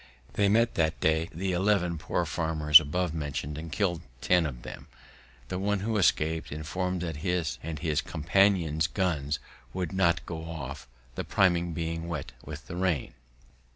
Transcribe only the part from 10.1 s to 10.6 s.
go